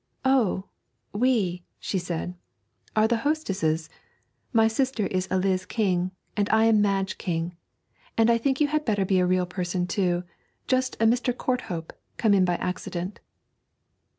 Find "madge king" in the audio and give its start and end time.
6.81-7.55